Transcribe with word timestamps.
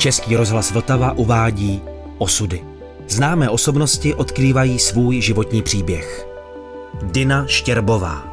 Český 0.00 0.36
rozhlas 0.36 0.70
Vltava 0.70 1.12
uvádí 1.12 1.82
Osudy. 2.18 2.64
Známé 3.08 3.50
osobnosti 3.50 4.14
odkrývají 4.14 4.78
svůj 4.78 5.20
životní 5.20 5.62
příběh. 5.62 6.28
Dina 7.02 7.46
Štěrbová 7.46 8.29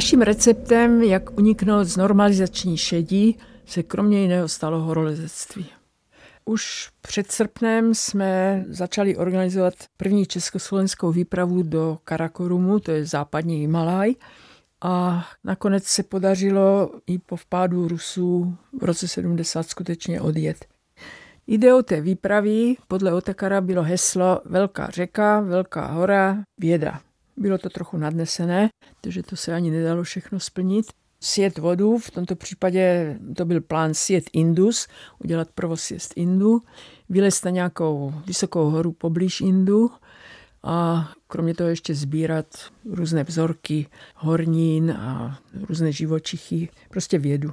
Naším 0.00 0.22
receptem, 0.22 1.02
jak 1.02 1.38
uniknout 1.38 1.84
z 1.84 1.96
normalizační 1.96 2.76
šedí, 2.76 3.38
se 3.66 3.82
kromě 3.82 4.22
jiného 4.22 4.48
stalo 4.48 4.80
horolezectví. 4.80 5.66
Už 6.44 6.90
před 7.00 7.32
srpnem 7.32 7.94
jsme 7.94 8.64
začali 8.68 9.16
organizovat 9.16 9.74
první 9.96 10.26
československou 10.26 11.12
výpravu 11.12 11.62
do 11.62 11.98
Karakorumu, 12.04 12.80
to 12.80 12.90
je 12.90 13.04
západní 13.06 13.56
Himalaj. 13.56 14.14
A 14.82 15.26
nakonec 15.44 15.84
se 15.84 16.02
podařilo 16.02 16.90
i 17.06 17.18
po 17.18 17.36
vpádu 17.36 17.88
Rusů 17.88 18.56
v 18.80 18.84
roce 18.84 19.08
70 19.08 19.68
skutečně 19.68 20.20
odjet. 20.20 20.64
Ideou 21.46 21.82
té 21.82 22.00
výpravy 22.00 22.76
podle 22.88 23.12
Otakara 23.12 23.60
bylo 23.60 23.82
heslo 23.82 24.40
Velká 24.44 24.90
řeka, 24.90 25.40
Velká 25.40 25.86
hora, 25.86 26.38
věda. 26.58 27.00
Bylo 27.36 27.58
to 27.58 27.70
trochu 27.70 27.96
nadnesené, 27.96 28.68
takže 29.00 29.22
to 29.22 29.36
se 29.36 29.54
ani 29.54 29.70
nedalo 29.70 30.02
všechno 30.02 30.40
splnit. 30.40 30.86
Sjet 31.22 31.58
vodu, 31.58 31.98
v 31.98 32.10
tomto 32.10 32.36
případě 32.36 33.16
to 33.36 33.44
byl 33.44 33.60
plán 33.60 33.94
sjet 33.94 34.24
Indus, 34.32 34.86
udělat 35.18 35.48
prvosjezd 35.54 36.12
Indu, 36.16 36.62
vylézt 37.08 37.44
na 37.44 37.50
nějakou 37.50 38.14
vysokou 38.26 38.70
horu 38.70 38.92
poblíž 38.92 39.40
Indu 39.40 39.90
a 40.62 41.10
kromě 41.26 41.54
toho 41.54 41.70
ještě 41.70 41.94
sbírat 41.94 42.46
různé 42.84 43.24
vzorky 43.24 43.86
hornín 44.14 44.90
a 44.90 45.38
různé 45.68 45.92
živočichy, 45.92 46.68
prostě 46.90 47.18
vědu 47.18 47.52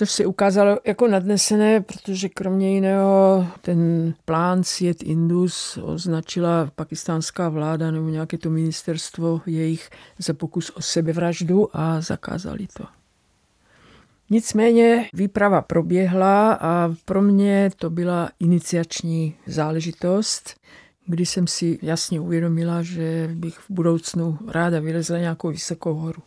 což 0.00 0.10
se 0.10 0.26
ukázalo 0.26 0.78
jako 0.86 1.08
nadnesené, 1.08 1.80
protože 1.80 2.28
kromě 2.28 2.74
jiného 2.74 3.46
ten 3.60 4.14
plán 4.24 4.64
Sjet 4.64 5.02
Indus 5.02 5.78
označila 5.82 6.70
pakistánská 6.74 7.48
vláda 7.48 7.90
nebo 7.90 8.08
nějaké 8.08 8.38
to 8.38 8.50
ministerstvo 8.50 9.40
jejich 9.46 9.90
za 10.18 10.34
pokus 10.34 10.70
o 10.70 10.82
sebevraždu 10.82 11.76
a 11.76 12.00
zakázali 12.00 12.66
to. 12.76 12.84
Nicméně 14.30 15.08
výprava 15.12 15.62
proběhla 15.62 16.52
a 16.52 16.94
pro 17.04 17.22
mě 17.22 17.70
to 17.76 17.90
byla 17.90 18.30
iniciační 18.38 19.34
záležitost, 19.46 20.60
kdy 21.06 21.26
jsem 21.26 21.46
si 21.46 21.78
jasně 21.82 22.20
uvědomila, 22.20 22.82
že 22.82 23.30
bych 23.34 23.58
v 23.58 23.70
budoucnu 23.70 24.38
ráda 24.48 24.80
vylezla 24.80 25.18
nějakou 25.18 25.48
vysokou 25.48 25.94
horu. 25.94 26.22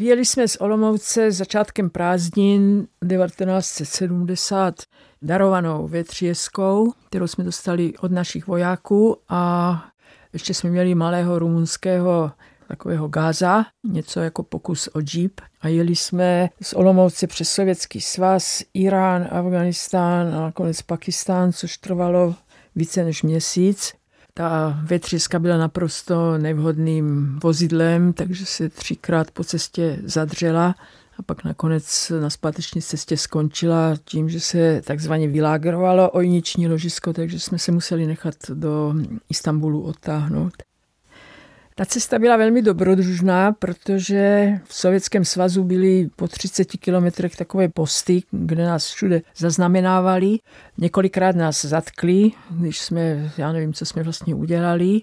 Vyjeli 0.00 0.24
jsme 0.24 0.48
z 0.48 0.56
Olomouce 0.56 1.32
začátkem 1.32 1.90
prázdnin 1.90 2.86
1970 3.08 4.74
darovanou 5.22 5.88
větřieskou, 5.88 6.92
kterou 7.08 7.26
jsme 7.26 7.44
dostali 7.44 7.92
od 7.98 8.12
našich 8.12 8.46
vojáků 8.46 9.16
a 9.28 9.84
ještě 10.32 10.54
jsme 10.54 10.70
měli 10.70 10.94
malého 10.94 11.38
rumunského 11.38 12.32
takového 12.68 13.08
Gaza, 13.08 13.64
něco 13.84 14.20
jako 14.20 14.42
pokus 14.42 14.88
o 14.94 15.00
jeep. 15.14 15.40
A 15.60 15.68
jeli 15.68 15.96
jsme 15.96 16.48
z 16.62 16.72
Olomouce 16.72 17.26
přes 17.26 17.50
Sovětský 17.50 18.00
svaz, 18.00 18.62
Irán, 18.74 19.28
Afganistán 19.30 20.34
a 20.34 20.40
nakonec 20.40 20.82
Pakistán, 20.82 21.52
což 21.52 21.76
trvalo 21.76 22.34
více 22.74 23.04
než 23.04 23.22
měsíc. 23.22 23.99
Ta 24.40 24.80
větřiska 24.82 25.38
byla 25.38 25.56
naprosto 25.56 26.38
nevhodným 26.38 27.38
vozidlem, 27.42 28.12
takže 28.12 28.46
se 28.46 28.68
třikrát 28.68 29.30
po 29.30 29.44
cestě 29.44 29.98
zadřela 30.04 30.74
a 31.18 31.22
pak 31.22 31.44
nakonec 31.44 32.12
na 32.20 32.30
zpáteční 32.30 32.82
cestě 32.82 33.16
skončila 33.16 33.96
tím, 34.04 34.28
že 34.28 34.40
se 34.40 34.82
takzvaně 34.84 35.28
vylágrovalo 35.28 36.10
ojniční 36.10 36.68
ložisko, 36.68 37.12
takže 37.12 37.40
jsme 37.40 37.58
se 37.58 37.72
museli 37.72 38.06
nechat 38.06 38.34
do 38.54 38.94
Istanbulu 39.28 39.82
odtáhnout. 39.82 40.52
Ta 41.80 41.86
cesta 41.86 42.18
byla 42.18 42.36
velmi 42.36 42.62
dobrodružná, 42.62 43.52
protože 43.52 44.52
v 44.64 44.74
Sovětském 44.74 45.24
svazu 45.24 45.64
byly 45.64 46.10
po 46.16 46.28
30 46.28 46.64
kilometrech 46.64 47.36
takové 47.36 47.68
posty, 47.68 48.22
kde 48.30 48.64
nás 48.64 48.90
všude 48.90 49.22
zaznamenávali. 49.36 50.38
Několikrát 50.78 51.36
nás 51.36 51.64
zatkli, 51.64 52.30
když 52.50 52.78
jsme, 52.78 53.32
já 53.38 53.52
nevím, 53.52 53.72
co 53.72 53.86
jsme 53.86 54.02
vlastně 54.02 54.34
udělali. 54.34 55.00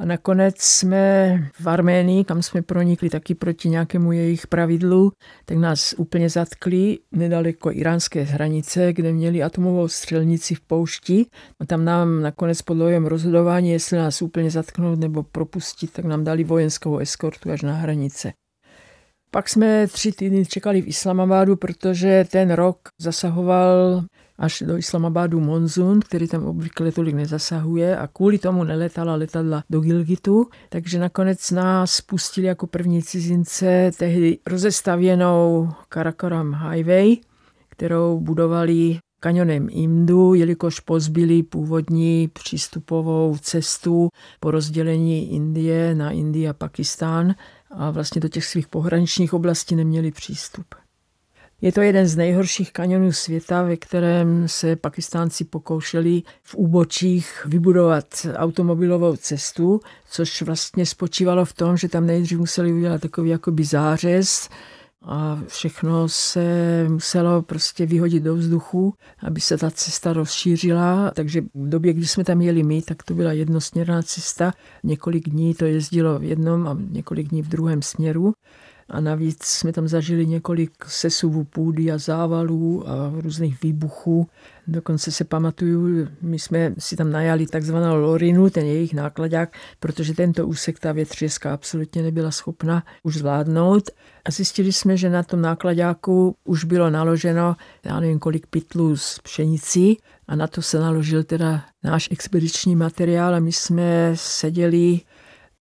A 0.00 0.04
nakonec 0.04 0.54
jsme 0.58 1.34
v 1.60 1.68
Arménii, 1.68 2.24
kam 2.24 2.42
jsme 2.42 2.62
pronikli 2.62 3.10
taky 3.10 3.34
proti 3.34 3.68
nějakému 3.68 4.12
jejich 4.12 4.46
pravidlu, 4.46 5.12
tak 5.44 5.58
nás 5.58 5.94
úplně 5.98 6.28
zatkli 6.28 6.98
nedaleko 7.12 7.72
iránské 7.72 8.22
hranice, 8.22 8.92
kde 8.92 9.12
měli 9.12 9.42
atomovou 9.42 9.88
střelnici 9.88 10.54
v 10.54 10.60
poušti. 10.60 11.26
A 11.60 11.66
tam 11.66 11.84
nám 11.84 12.22
nakonec 12.22 12.62
po 12.62 12.74
dlouhém 12.74 13.06
rozhodování, 13.06 13.70
jestli 13.70 13.98
nás 13.98 14.22
úplně 14.22 14.50
zatknout 14.50 14.98
nebo 14.98 15.22
propustit, 15.22 15.92
tak 15.92 16.04
nám 16.04 16.24
dali 16.24 16.44
vojenskou 16.44 16.98
eskortu 16.98 17.50
až 17.50 17.62
na 17.62 17.74
hranice. 17.74 18.32
Pak 19.30 19.48
jsme 19.48 19.86
tři 19.86 20.12
týdny 20.12 20.46
čekali 20.46 20.82
v 20.82 20.88
Islamabadu, 20.88 21.56
protože 21.56 22.24
ten 22.30 22.50
rok 22.50 22.78
zasahoval 23.00 24.02
až 24.40 24.62
do 24.66 24.76
Islamabadu 24.76 25.40
monzun, 25.40 26.00
který 26.00 26.28
tam 26.28 26.44
obvykle 26.44 26.92
tolik 26.92 27.14
nezasahuje 27.14 27.96
a 27.96 28.06
kvůli 28.06 28.38
tomu 28.38 28.64
neletala 28.64 29.14
letadla 29.14 29.64
do 29.70 29.80
Gilgitu, 29.80 30.46
takže 30.68 30.98
nakonec 30.98 31.50
nás 31.50 32.00
pustili 32.00 32.46
jako 32.46 32.66
první 32.66 33.02
cizince 33.02 33.90
tehdy 33.98 34.38
rozestavěnou 34.46 35.68
Karakoram 35.88 36.54
Highway, 36.54 37.16
kterou 37.68 38.20
budovali 38.20 38.98
kanionem 39.20 39.68
Imdu, 39.70 40.34
jelikož 40.34 40.80
pozbyli 40.80 41.42
původní 41.42 42.28
přístupovou 42.28 43.36
cestu 43.40 44.08
po 44.40 44.50
rozdělení 44.50 45.32
Indie 45.32 45.94
na 45.94 46.10
Indii 46.10 46.48
a 46.48 46.52
Pakistán 46.52 47.34
a 47.70 47.90
vlastně 47.90 48.20
do 48.20 48.28
těch 48.28 48.44
svých 48.44 48.68
pohraničních 48.68 49.34
oblastí 49.34 49.76
neměli 49.76 50.10
přístup. 50.10 50.66
Je 51.62 51.72
to 51.72 51.80
jeden 51.80 52.06
z 52.06 52.16
nejhorších 52.16 52.72
kanionů 52.72 53.12
světa, 53.12 53.62
ve 53.62 53.76
kterém 53.76 54.48
se 54.48 54.76
pakistánci 54.76 55.44
pokoušeli 55.44 56.22
v 56.42 56.54
úbočích 56.54 57.46
vybudovat 57.46 58.26
automobilovou 58.34 59.16
cestu, 59.16 59.80
což 60.10 60.42
vlastně 60.42 60.86
spočívalo 60.86 61.44
v 61.44 61.52
tom, 61.52 61.76
že 61.76 61.88
tam 61.88 62.06
nejdřív 62.06 62.38
museli 62.38 62.72
udělat 62.72 63.00
takový 63.00 63.30
jakoby 63.30 63.64
zářez, 63.64 64.48
a 65.02 65.38
všechno 65.46 66.08
se 66.08 66.44
muselo 66.88 67.42
prostě 67.42 67.86
vyhodit 67.86 68.22
do 68.22 68.34
vzduchu, 68.34 68.94
aby 69.22 69.40
se 69.40 69.58
ta 69.58 69.70
cesta 69.70 70.12
rozšířila. 70.12 71.10
Takže 71.10 71.40
v 71.40 71.68
době, 71.68 71.92
kdy 71.92 72.06
jsme 72.06 72.24
tam 72.24 72.40
jeli 72.40 72.62
my, 72.62 72.82
tak 72.82 73.02
to 73.02 73.14
byla 73.14 73.32
jednosměrná 73.32 74.02
cesta. 74.02 74.52
Několik 74.84 75.28
dní 75.28 75.54
to 75.54 75.64
jezdilo 75.64 76.18
v 76.18 76.24
jednom 76.24 76.68
a 76.68 76.76
několik 76.90 77.28
dní 77.28 77.42
v 77.42 77.48
druhém 77.48 77.82
směru. 77.82 78.32
A 78.90 79.00
navíc 79.00 79.44
jsme 79.44 79.72
tam 79.72 79.88
zažili 79.88 80.26
několik 80.26 80.72
sesuvů 80.86 81.44
půdy 81.44 81.92
a 81.92 81.98
závalů 81.98 82.88
a 82.88 83.12
různých 83.20 83.62
výbuchů. 83.62 84.26
Dokonce 84.66 85.12
se 85.12 85.24
pamatuju, 85.24 86.08
my 86.22 86.38
jsme 86.38 86.74
si 86.78 86.96
tam 86.96 87.10
najali 87.10 87.46
takzvanou 87.46 87.96
Lorinu, 87.96 88.50
ten 88.50 88.66
jejich 88.66 88.94
nákladák, 88.94 89.52
protože 89.80 90.14
tento 90.14 90.46
úsek 90.46 90.78
ta 90.78 90.92
větřiska 90.92 91.54
absolutně 91.54 92.02
nebyla 92.02 92.30
schopna 92.30 92.84
už 93.02 93.16
zvládnout. 93.16 93.90
A 94.24 94.30
zjistili 94.30 94.72
jsme, 94.72 94.96
že 94.96 95.10
na 95.10 95.22
tom 95.22 95.40
nákladáku 95.40 96.36
už 96.44 96.64
bylo 96.64 96.90
naloženo, 96.90 97.56
já 97.84 98.00
nevím 98.00 98.18
kolik 98.18 98.46
pytlů 98.46 98.96
z 98.96 99.18
pšenicí 99.18 99.98
a 100.28 100.36
na 100.36 100.46
to 100.46 100.62
se 100.62 100.78
naložil 100.78 101.24
teda 101.24 101.64
náš 101.84 102.08
expediční 102.10 102.76
materiál 102.76 103.34
a 103.34 103.40
my 103.40 103.52
jsme 103.52 104.12
seděli 104.14 105.00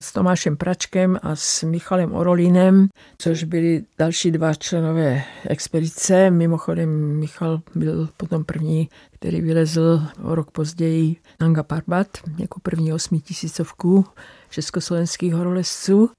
s 0.03 0.13
Tomášem 0.13 0.57
Pračkem 0.57 1.19
a 1.23 1.37
s 1.37 1.63
Michalem 1.63 2.15
Orolínem, 2.15 2.89
což 3.19 3.45
byli 3.45 3.85
další 3.99 4.31
dva 4.31 4.55
členové 4.55 5.23
expedice. 5.49 6.31
Mimochodem 6.31 7.19
Michal 7.19 7.61
byl 7.75 8.09
potom 8.17 8.45
první, 8.45 8.89
který 9.13 9.41
vylezl 9.41 10.03
o 10.23 10.35
rok 10.35 10.51
později 10.51 11.17
Nanga 11.41 11.63
Parbat 11.63 12.09
jako 12.39 12.61
první 12.61 12.93
osmitisícovku 12.93 14.05
československých 14.51 15.35
horolezců. 15.35 16.11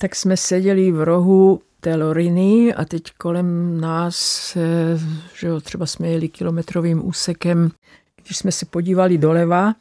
Tak 0.00 0.16
jsme 0.16 0.36
seděli 0.36 0.92
v 0.92 1.04
rohu 1.04 1.60
té 1.80 1.94
Loriny 1.94 2.74
a 2.74 2.84
teď 2.84 3.02
kolem 3.18 3.80
nás, 3.80 4.56
že 5.34 5.46
jo, 5.46 5.60
třeba 5.60 5.86
jsme 5.86 6.08
jeli 6.08 6.28
kilometrovým 6.28 7.06
úsekem, 7.08 7.70
když 8.22 8.36
jsme 8.36 8.52
se 8.52 8.66
podívali 8.66 9.18
doleva, 9.18 9.74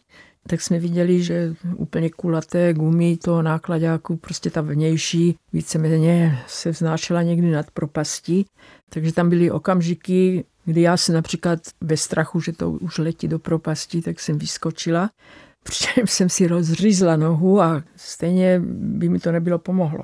tak 0.49 0.61
jsme 0.61 0.79
viděli, 0.79 1.23
že 1.23 1.55
úplně 1.75 2.09
kulaté 2.09 2.73
gumy 2.73 3.17
toho 3.17 3.41
nákladáku, 3.41 4.17
prostě 4.17 4.49
ta 4.49 4.61
vnější, 4.61 5.35
víceméně 5.53 6.39
se 6.47 6.71
vznášela 6.71 7.21
někdy 7.21 7.51
nad 7.51 7.71
propastí. 7.71 8.45
Takže 8.89 9.13
tam 9.13 9.29
byly 9.29 9.51
okamžiky, 9.51 10.45
kdy 10.65 10.81
já 10.81 10.97
jsem 10.97 11.15
například 11.15 11.59
ve 11.81 11.97
strachu, 11.97 12.41
že 12.41 12.53
to 12.53 12.71
už 12.71 12.97
letí 12.97 13.27
do 13.27 13.39
propasti, 13.39 14.01
tak 14.01 14.19
jsem 14.19 14.37
vyskočila. 14.37 15.09
Přičem 15.63 16.07
jsem 16.07 16.29
si 16.29 16.47
rozřízla 16.47 17.15
nohu 17.15 17.61
a 17.61 17.83
stejně 17.95 18.61
by 18.69 19.09
mi 19.09 19.19
to 19.19 19.31
nebylo 19.31 19.59
pomohlo 19.59 20.03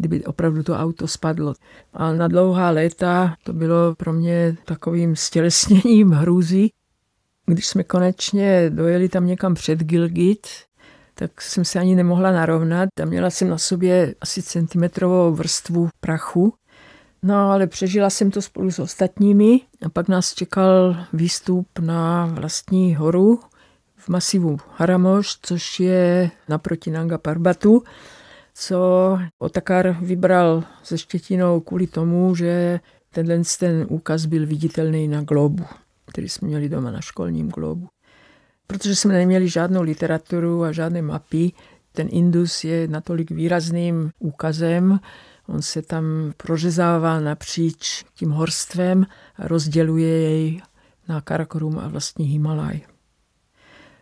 kdyby 0.00 0.24
opravdu 0.24 0.62
to 0.62 0.74
auto 0.74 1.08
spadlo. 1.08 1.54
A 1.92 2.12
na 2.12 2.28
dlouhá 2.28 2.70
léta 2.70 3.34
to 3.44 3.52
bylo 3.52 3.94
pro 3.94 4.12
mě 4.12 4.56
takovým 4.64 5.16
stělesněním 5.16 6.10
hrůzy, 6.10 6.68
když 7.50 7.66
jsme 7.66 7.84
konečně 7.84 8.70
dojeli 8.70 9.08
tam 9.08 9.26
někam 9.26 9.54
před 9.54 9.78
Gilgit, 9.78 10.46
tak 11.14 11.42
jsem 11.42 11.64
se 11.64 11.78
ani 11.78 11.94
nemohla 11.94 12.32
narovnat. 12.32 12.88
Tam 12.94 13.08
měla 13.08 13.30
jsem 13.30 13.48
na 13.48 13.58
sobě 13.58 14.14
asi 14.20 14.42
centimetrovou 14.42 15.34
vrstvu 15.34 15.88
prachu. 16.00 16.54
No 17.22 17.50
ale 17.50 17.66
přežila 17.66 18.10
jsem 18.10 18.30
to 18.30 18.42
spolu 18.42 18.70
s 18.70 18.78
ostatními 18.78 19.60
a 19.86 19.88
pak 19.88 20.08
nás 20.08 20.34
čekal 20.34 20.96
výstup 21.12 21.66
na 21.80 22.26
vlastní 22.26 22.94
horu 22.94 23.40
v 23.96 24.08
masivu 24.08 24.58
Haramoš, 24.76 25.38
což 25.42 25.80
je 25.80 26.30
naproti 26.48 26.90
Nanga 26.90 27.18
Parbatu, 27.18 27.82
co 28.54 28.78
Otakar 29.38 29.96
vybral 30.00 30.64
se 30.82 30.98
Štětinou 30.98 31.60
kvůli 31.60 31.86
tomu, 31.86 32.34
že 32.34 32.80
tenhle 33.12 33.42
ten 33.58 33.86
úkaz 33.88 34.26
byl 34.26 34.46
viditelný 34.46 35.08
na 35.08 35.22
globu 35.22 35.64
který 36.10 36.28
jsme 36.28 36.48
měli 36.48 36.68
doma 36.68 36.90
na 36.90 37.00
školním 37.00 37.48
globu. 37.48 37.88
Protože 38.66 38.96
jsme 38.96 39.12
neměli 39.12 39.48
žádnou 39.48 39.82
literaturu 39.82 40.64
a 40.64 40.72
žádné 40.72 41.02
mapy, 41.02 41.52
ten 41.92 42.08
Indus 42.10 42.64
je 42.64 42.88
natolik 42.88 43.30
výrazným 43.30 44.10
úkazem, 44.18 45.00
on 45.46 45.62
se 45.62 45.82
tam 45.82 46.32
prořezává 46.36 47.20
napříč 47.20 48.04
tím 48.14 48.30
horstvem 48.30 49.06
a 49.36 49.48
rozděluje 49.48 50.20
jej 50.20 50.62
na 51.08 51.20
Karakorum 51.20 51.78
a 51.78 51.88
vlastní 51.88 52.26
Himalaj. 52.26 52.80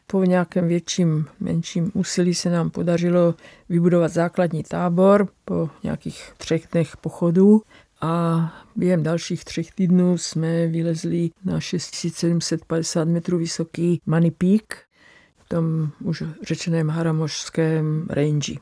Po 0.07 0.25
nějakém 0.25 0.69
větším, 0.69 1.27
menším 1.41 1.91
úsilí 1.95 2.35
se 2.35 2.51
nám 2.51 2.71
podařilo 2.71 3.35
vybudovat 3.69 4.13
základní 4.13 4.63
tábor 4.63 5.29
po 5.45 5.71
nějakých 5.83 6.33
třech 6.39 6.69
dnech 6.73 6.97
pochodu 6.97 7.63
a 8.01 8.53
během 8.77 9.03
dalších 9.03 9.45
třech 9.45 9.73
týdnů 9.73 10.19
jsme 10.19 10.67
vylezli 10.67 11.31
na 11.45 11.61
6750 11.61 13.09
metrů 13.09 13.39
vysoký 13.39 14.01
Money 14.07 14.31
Peak, 14.31 14.79
v 15.39 15.49
tom 15.49 15.91
už 16.05 16.23
řečeném 16.43 16.89
haramošském 16.89 18.07
range. 18.11 18.53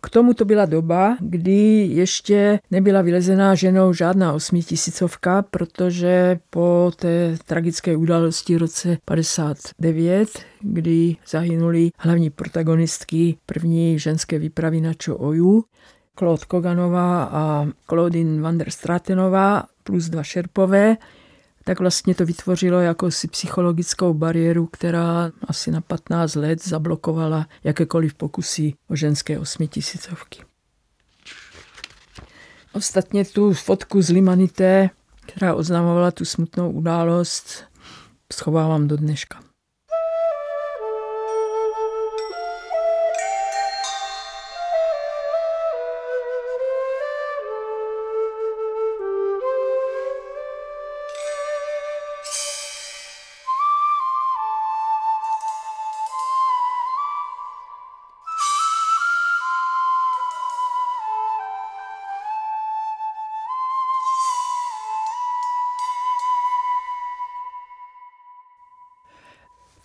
K 0.00 0.10
tomu 0.10 0.34
to 0.34 0.44
byla 0.44 0.64
doba, 0.64 1.16
kdy 1.20 1.86
ještě 1.90 2.60
nebyla 2.70 3.02
vylezená 3.02 3.54
ženou 3.54 3.92
žádná 3.92 4.32
osmitisícovka, 4.32 5.42
protože 5.42 6.38
po 6.50 6.92
té 6.96 7.36
tragické 7.46 7.96
události 7.96 8.54
v 8.54 8.58
roce 8.58 8.98
59, 9.04 10.28
kdy 10.60 11.16
zahynuli 11.28 11.90
hlavní 11.98 12.30
protagonistky 12.30 13.36
první 13.46 13.98
ženské 13.98 14.38
výpravy 14.38 14.80
na 14.80 14.92
Čo-Oju, 14.94 15.64
Claude 16.18 16.44
Koganová 16.48 17.24
a 17.24 17.66
Claudine 17.86 18.42
van 18.42 18.58
der 18.58 18.70
Stratenová 18.70 19.64
plus 19.84 20.08
dva 20.08 20.22
šerpové, 20.22 20.96
tak 21.64 21.80
vlastně 21.80 22.14
to 22.14 22.26
vytvořilo 22.26 22.80
jakousi 22.80 23.28
psychologickou 23.28 24.14
bariéru, 24.14 24.66
která 24.66 25.30
asi 25.48 25.70
na 25.70 25.80
15 25.80 26.34
let 26.34 26.68
zablokovala 26.68 27.46
jakékoliv 27.64 28.14
pokusy 28.14 28.74
o 28.88 28.96
ženské 28.96 29.38
osmitisícovky. 29.38 30.42
Ostatně 32.72 33.24
tu 33.24 33.52
fotku 33.52 34.02
z 34.02 34.10
Limanité, 34.10 34.90
která 35.26 35.54
oznamovala 35.54 36.10
tu 36.10 36.24
smutnou 36.24 36.70
událost, 36.70 37.64
schovávám 38.32 38.88
do 38.88 38.96
dneška. 38.96 39.47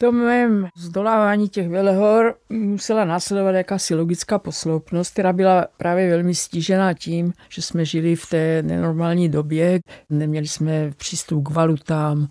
Tom 0.04 0.16
mém 0.16 0.68
zdolávání 0.78 1.50
těch 1.50 1.70
velehor 1.70 2.36
musela 2.50 3.06
následovat 3.06 3.52
jakási 3.52 3.96
logická 3.96 4.40
posloupnost, 4.40 5.14
která 5.14 5.34
byla 5.34 5.68
právě 5.78 6.10
velmi 6.10 6.36
stížená 6.36 6.94
tím, 6.94 7.34
že 7.50 7.62
jsme 7.62 7.86
žili 7.86 8.16
v 8.16 8.26
té 8.30 8.64
nenormální 8.64 9.30
době, 9.30 9.80
neměli 10.10 10.48
jsme 10.48 10.92
přístup 10.98 11.48
k 11.48 11.50
valutám, 11.50 12.28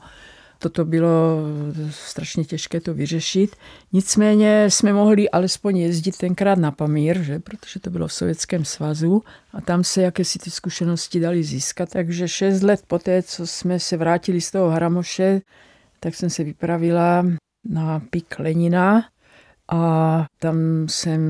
toto 0.58 0.84
bylo 0.84 1.38
strašně 1.90 2.44
těžké 2.44 2.80
to 2.80 2.94
vyřešit. 2.94 3.56
Nicméně 3.92 4.70
jsme 4.70 4.92
mohli 4.92 5.30
alespoň 5.30 5.78
jezdit 5.78 6.16
tenkrát 6.16 6.58
na 6.58 6.70
Pamír, 6.70 7.22
že? 7.22 7.38
protože 7.38 7.80
to 7.80 7.90
bylo 7.90 8.08
v 8.08 8.12
Sovětském 8.12 8.64
svazu 8.64 9.22
a 9.52 9.60
tam 9.60 9.84
se 9.84 10.02
jakési 10.02 10.38
ty 10.38 10.50
zkušenosti 10.50 11.20
dali 11.20 11.42
získat. 11.42 11.88
Takže 11.90 12.28
šest 12.28 12.62
let 12.62 12.82
poté, 12.86 13.22
co 13.22 13.46
jsme 13.46 13.80
se 13.80 13.96
vrátili 13.96 14.40
z 14.40 14.50
toho 14.50 14.70
Haramoše, 14.70 15.40
tak 16.00 16.14
jsem 16.14 16.30
se 16.30 16.44
vypravila 16.44 17.24
na 17.64 18.00
pik 18.10 18.38
Lenina 18.38 19.04
a 19.68 20.24
tam 20.38 20.56
jsem 20.88 21.20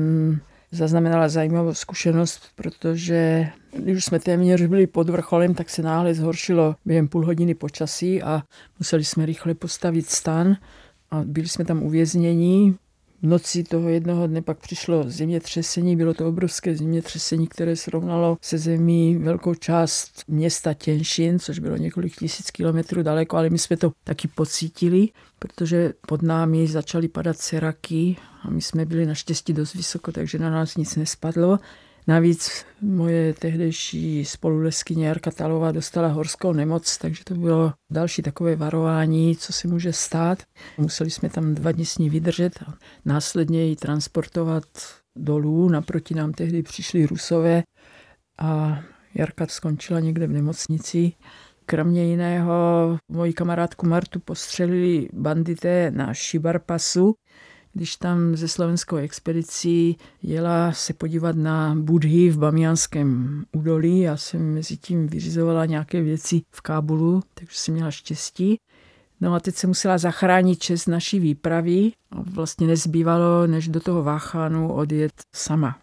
zaznamenala 0.71 1.29
zajímavou 1.29 1.73
zkušenost, 1.73 2.41
protože 2.55 3.49
když 3.77 3.97
už 3.97 4.05
jsme 4.05 4.19
téměř 4.19 4.61
byli 4.65 4.87
pod 4.87 5.09
vrcholem, 5.09 5.53
tak 5.53 5.69
se 5.69 5.81
náhle 5.81 6.13
zhoršilo 6.13 6.75
během 6.85 7.07
půl 7.07 7.25
hodiny 7.25 7.53
počasí 7.53 8.23
a 8.23 8.43
museli 8.79 9.03
jsme 9.03 9.25
rychle 9.25 9.53
postavit 9.53 10.09
stan 10.09 10.57
a 11.11 11.21
byli 11.25 11.47
jsme 11.47 11.65
tam 11.65 11.83
uvězněni 11.83 12.75
noci 13.23 13.63
toho 13.63 13.89
jednoho 13.89 14.27
dne 14.27 14.41
pak 14.41 14.59
přišlo 14.59 15.03
zemětřesení, 15.07 15.95
bylo 15.95 16.13
to 16.13 16.27
obrovské 16.27 16.75
zemětřesení, 16.75 17.47
které 17.47 17.75
srovnalo 17.75 18.37
se 18.41 18.57
zemí 18.57 19.17
velkou 19.17 19.55
část 19.55 20.23
města 20.27 20.73
Těnšin, 20.73 21.39
což 21.39 21.59
bylo 21.59 21.77
několik 21.77 22.15
tisíc 22.15 22.51
kilometrů 22.51 23.03
daleko, 23.03 23.37
ale 23.37 23.49
my 23.49 23.57
jsme 23.57 23.77
to 23.77 23.91
taky 24.03 24.27
pocítili, 24.27 25.09
protože 25.39 25.93
pod 26.07 26.21
námi 26.21 26.67
začaly 26.67 27.07
padat 27.07 27.37
seraky 27.37 28.15
a 28.43 28.49
my 28.49 28.61
jsme 28.61 28.85
byli 28.85 29.05
naštěstí 29.05 29.53
dost 29.53 29.73
vysoko, 29.73 30.11
takže 30.11 30.39
na 30.39 30.49
nás 30.49 30.77
nic 30.77 30.95
nespadlo. 30.95 31.59
Navíc 32.07 32.65
moje 32.81 33.33
tehdejší 33.33 34.25
spoluleskyně 34.25 35.07
Jarka 35.07 35.31
Talová 35.31 35.71
dostala 35.71 36.07
horskou 36.07 36.53
nemoc, 36.53 36.97
takže 36.97 37.23
to 37.23 37.35
bylo 37.35 37.73
další 37.91 38.21
takové 38.21 38.55
varování, 38.55 39.35
co 39.35 39.53
se 39.53 39.67
může 39.67 39.93
stát. 39.93 40.43
Museli 40.77 41.11
jsme 41.11 41.29
tam 41.29 41.55
dva 41.55 41.71
dny 41.71 41.85
s 41.85 41.97
ní 41.97 42.09
vydržet 42.09 42.53
a 42.67 42.73
následně 43.05 43.65
ji 43.65 43.75
transportovat 43.75 44.63
dolů. 45.15 45.69
Naproti 45.69 46.15
nám 46.15 46.31
tehdy 46.31 46.63
přišli 46.63 47.05
Rusové 47.05 47.63
a 48.39 48.79
Jarka 49.15 49.47
skončila 49.47 49.99
někde 49.99 50.27
v 50.27 50.31
nemocnici. 50.31 51.11
Kromě 51.65 52.05
jiného 52.05 52.53
moji 53.11 53.33
kamarádku 53.33 53.87
Martu 53.87 54.19
postřelili 54.19 55.09
bandité 55.13 55.91
na 55.91 56.13
Šibarpasu, 56.13 57.13
když 57.73 57.95
tam 57.95 58.35
ze 58.35 58.47
slovenskou 58.47 58.95
expedicí 58.95 59.97
jela 60.23 60.71
se 60.71 60.93
podívat 60.93 61.35
na 61.35 61.75
Budhy 61.75 62.29
v 62.29 62.37
Bamianském 62.37 63.43
údolí. 63.51 63.99
Já 63.99 64.17
jsem 64.17 64.53
mezi 64.53 64.77
tím 64.77 65.07
vyřizovala 65.07 65.65
nějaké 65.65 66.01
věci 66.01 66.41
v 66.51 66.61
Kábulu, 66.61 67.21
takže 67.33 67.57
jsem 67.57 67.73
měla 67.73 67.91
štěstí. 67.91 68.59
No 69.21 69.33
a 69.33 69.39
teď 69.39 69.55
se 69.55 69.67
musela 69.67 69.97
zachránit 69.97 70.59
čest 70.59 70.87
naší 70.87 71.19
výpravy 71.19 71.91
vlastně 72.11 72.67
nezbývalo, 72.67 73.47
než 73.47 73.67
do 73.67 73.79
toho 73.79 74.03
Váchánu 74.03 74.73
odjet 74.73 75.13
sama. 75.35 75.79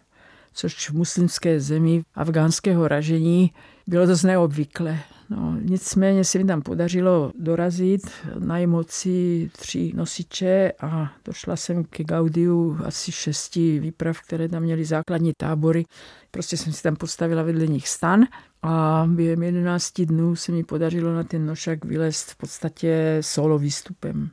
Což 0.53 0.89
v 0.89 0.93
muslimské 0.93 1.59
zemi 1.59 2.03
afgánského 2.15 2.87
ražení 2.87 3.51
bylo 3.91 4.05
dost 4.05 4.23
neobvyklé. 4.23 4.99
No, 5.29 5.57
nicméně 5.61 6.23
se 6.23 6.37
mi 6.37 6.45
tam 6.45 6.61
podařilo 6.61 7.31
dorazit 7.35 8.01
na 8.39 8.57
moci 8.65 9.49
tři 9.57 9.91
nosiče 9.95 10.71
a 10.81 11.13
došla 11.25 11.55
jsem 11.55 11.83
ke 11.83 12.03
Gaudiu 12.03 12.77
asi 12.85 13.11
šesti 13.11 13.79
výprav, 13.79 14.21
které 14.21 14.49
tam 14.49 14.63
měly 14.63 14.85
základní 14.85 15.31
tábory. 15.37 15.85
Prostě 16.31 16.57
jsem 16.57 16.73
si 16.73 16.83
tam 16.83 16.95
postavila 16.95 17.43
vedle 17.43 17.67
nich 17.67 17.87
stan 17.87 18.23
a 18.61 19.05
během 19.07 19.43
11 19.43 20.01
dnů 20.01 20.35
se 20.35 20.51
mi 20.51 20.63
podařilo 20.63 21.13
na 21.13 21.23
ten 21.23 21.45
nošak 21.45 21.85
vylézt 21.85 22.31
v 22.31 22.35
podstatě 22.35 23.17
solo 23.21 23.59
výstupem. 23.59 24.29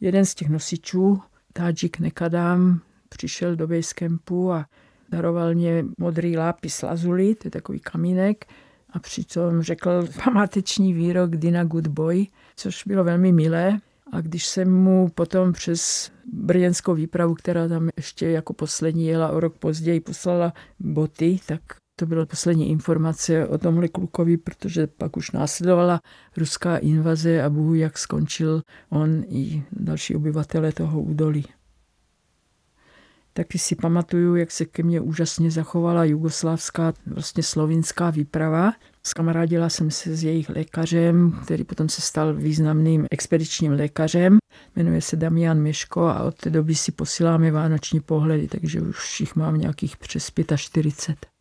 Jeden 0.00 0.24
z 0.24 0.34
těch 0.34 0.48
nosičů, 0.48 1.20
Tadžik 1.52 1.98
Nekadám, 1.98 2.80
přišel 3.08 3.56
do 3.56 3.66
basecampu 3.68 4.52
a 4.52 4.66
daroval 5.10 5.54
mě 5.54 5.84
modrý 5.98 6.36
lápis 6.36 6.82
lazuli, 6.82 7.34
to 7.34 7.46
je 7.46 7.50
takový 7.50 7.80
kamínek, 7.80 8.46
a 8.90 8.98
přitom 8.98 9.62
řekl 9.62 10.08
památeční 10.24 10.92
výrok 10.92 11.36
Dina 11.36 11.64
Good 11.64 11.86
Boy, 11.86 12.26
což 12.56 12.84
bylo 12.86 13.04
velmi 13.04 13.32
milé. 13.32 13.80
A 14.12 14.20
když 14.20 14.46
jsem 14.46 14.72
mu 14.72 15.08
potom 15.08 15.52
přes 15.52 16.10
brněnskou 16.32 16.94
výpravu, 16.94 17.34
která 17.34 17.68
tam 17.68 17.88
ještě 17.96 18.26
jako 18.26 18.52
poslední 18.52 19.06
jela 19.06 19.28
o 19.30 19.40
rok 19.40 19.58
později, 19.58 20.00
poslala 20.00 20.52
boty, 20.80 21.38
tak 21.46 21.60
to 21.98 22.06
byla 22.06 22.26
poslední 22.26 22.70
informace 22.70 23.46
o 23.46 23.58
tomhle 23.58 23.88
klukovi, 23.88 24.36
protože 24.36 24.86
pak 24.86 25.16
už 25.16 25.30
následovala 25.30 26.00
ruská 26.36 26.76
invaze 26.76 27.42
a 27.42 27.50
Bůh 27.50 27.76
jak 27.76 27.98
skončil 27.98 28.62
on 28.88 29.24
i 29.28 29.62
další 29.72 30.16
obyvatele 30.16 30.72
toho 30.72 31.00
údolí. 31.00 31.44
Taky 33.36 33.58
si 33.58 33.76
pamatuju, 33.76 34.34
jak 34.34 34.50
se 34.50 34.64
ke 34.64 34.82
mně 34.82 35.00
úžasně 35.00 35.50
zachovala 35.50 36.04
jugoslávská, 36.04 36.92
vlastně 37.06 37.42
slovinská 37.42 38.10
výprava. 38.10 38.72
Skamarádila 39.06 39.68
jsem 39.68 39.90
se 39.90 40.16
s 40.16 40.24
jejich 40.24 40.48
lékařem, 40.48 41.40
který 41.44 41.64
potom 41.64 41.88
se 41.88 42.00
stal 42.00 42.34
významným 42.34 43.06
expedičním 43.10 43.72
lékařem. 43.72 44.38
Jmenuje 44.76 45.00
se 45.00 45.16
Damian 45.16 45.62
Meško 45.62 46.00
a 46.06 46.22
od 46.22 46.34
té 46.34 46.50
doby 46.50 46.74
si 46.74 46.92
posíláme 46.92 47.50
vánoční 47.50 48.00
pohledy, 48.00 48.48
takže 48.48 48.80
už 48.80 49.20
jich 49.20 49.36
mám 49.36 49.58
nějakých 49.58 49.96
přes 49.96 50.30
45. 50.56 51.35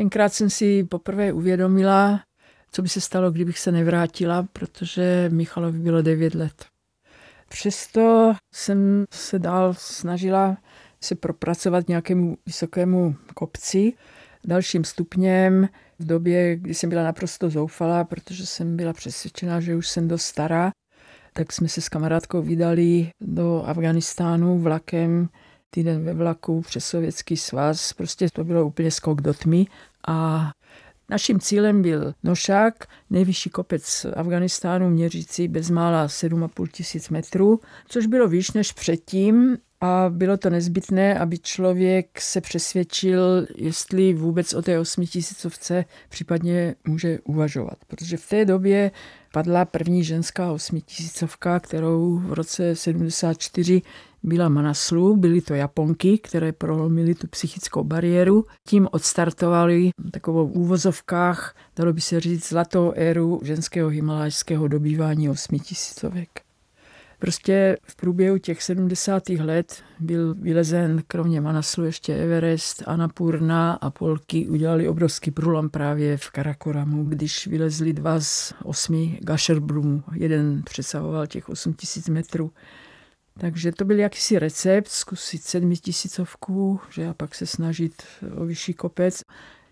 Tenkrát 0.00 0.32
jsem 0.32 0.50
si 0.50 0.84
poprvé 0.84 1.32
uvědomila, 1.32 2.20
co 2.70 2.82
by 2.82 2.88
se 2.88 3.00
stalo, 3.00 3.30
kdybych 3.30 3.58
se 3.58 3.72
nevrátila, 3.72 4.46
protože 4.52 5.28
Michalovi 5.32 5.78
bylo 5.78 6.02
9 6.02 6.34
let. 6.34 6.66
Přesto 7.48 8.32
jsem 8.54 9.04
se 9.10 9.38
dál 9.38 9.74
snažila 9.78 10.56
se 11.00 11.14
propracovat 11.14 11.88
nějakému 11.88 12.36
vysokému 12.46 13.16
kopci. 13.34 13.92
Dalším 14.44 14.84
stupněm 14.84 15.68
v 15.98 16.06
době, 16.06 16.56
kdy 16.56 16.74
jsem 16.74 16.90
byla 16.90 17.04
naprosto 17.04 17.50
zoufalá, 17.50 18.04
protože 18.04 18.46
jsem 18.46 18.76
byla 18.76 18.92
přesvědčena, 18.92 19.60
že 19.60 19.76
už 19.76 19.88
jsem 19.88 20.08
dost 20.08 20.22
stará, 20.22 20.70
tak 21.32 21.52
jsme 21.52 21.68
se 21.68 21.80
s 21.80 21.88
kamarádkou 21.88 22.42
vydali 22.42 23.10
do 23.20 23.62
Afganistánu 23.66 24.58
vlakem 24.58 25.28
týden 25.70 26.04
ve 26.04 26.14
vlaku 26.14 26.60
přes 26.60 26.84
Sovětský 26.84 27.36
svaz. 27.36 27.92
Prostě 27.92 28.28
to 28.32 28.44
bylo 28.44 28.66
úplně 28.66 28.90
skok 28.90 29.20
do 29.20 29.34
tmy 29.34 29.66
a 30.08 30.50
Naším 31.10 31.40
cílem 31.40 31.82
byl 31.82 32.14
Nošák, 32.22 32.74
nejvyšší 33.10 33.50
kopec 33.50 34.06
Afganistánu, 34.16 34.90
měřící 34.90 35.48
bezmála 35.48 36.06
7,5 36.06 36.68
tisíc 36.72 37.08
metrů, 37.08 37.60
což 37.88 38.06
bylo 38.06 38.28
výš 38.28 38.50
než 38.50 38.72
předtím 38.72 39.58
a 39.80 40.06
bylo 40.08 40.36
to 40.36 40.50
nezbytné, 40.50 41.18
aby 41.18 41.38
člověk 41.38 42.20
se 42.20 42.40
přesvědčil, 42.40 43.46
jestli 43.56 44.14
vůbec 44.14 44.54
o 44.54 44.62
té 44.62 44.78
osmitisícovce 44.78 45.84
případně 46.08 46.74
může 46.86 47.18
uvažovat. 47.24 47.78
Protože 47.86 48.16
v 48.16 48.28
té 48.28 48.44
době 48.44 48.90
padla 49.32 49.64
první 49.64 50.04
ženská 50.04 50.52
osmitisícovka, 50.52 51.60
kterou 51.60 52.18
v 52.18 52.32
roce 52.32 52.76
74 52.76 53.82
byla 54.22 54.48
Manaslu, 54.48 55.16
byly 55.16 55.40
to 55.40 55.54
Japonky, 55.54 56.18
které 56.18 56.52
prolomily 56.52 57.14
tu 57.14 57.26
psychickou 57.26 57.84
bariéru. 57.84 58.44
Tím 58.68 58.88
odstartovali 58.90 59.90
takovou 60.10 60.46
v 60.46 60.52
úvozovkách, 60.52 61.56
dalo 61.76 61.92
by 61.92 62.00
se 62.00 62.20
říct, 62.20 62.48
zlatou 62.48 62.92
éru 62.96 63.40
ženského 63.44 63.88
himalajského 63.88 64.68
dobývání 64.68 65.28
osmitisícovek. 65.28 66.49
Prostě 67.20 67.76
v 67.82 67.96
průběhu 67.96 68.38
těch 68.38 68.62
70. 68.62 69.28
let 69.28 69.82
byl 69.98 70.34
vylezen 70.34 71.02
kromě 71.06 71.40
Manaslu 71.40 71.84
ještě 71.84 72.14
Everest, 72.14 72.82
Annapurna 72.86 73.72
a 73.72 73.90
Polky 73.90 74.48
udělali 74.48 74.88
obrovský 74.88 75.30
průlom 75.30 75.70
právě 75.70 76.16
v 76.16 76.30
Karakoramu, 76.30 77.04
když 77.04 77.46
vylezli 77.46 77.92
dva 77.92 78.20
z 78.20 78.54
osmi 78.64 79.18
Gasherbrumů. 79.22 80.02
Jeden 80.14 80.62
přesahoval 80.62 81.26
těch 81.26 81.48
8000 81.48 82.08
metrů. 82.08 82.52
Takže 83.38 83.72
to 83.72 83.84
byl 83.84 83.98
jakýsi 83.98 84.38
recept, 84.38 84.88
zkusit 84.88 85.42
sedmitisícovku, 85.42 86.80
že 86.90 87.06
a 87.06 87.14
pak 87.14 87.34
se 87.34 87.46
snažit 87.46 88.02
o 88.36 88.44
vyšší 88.44 88.74
kopec. 88.74 89.22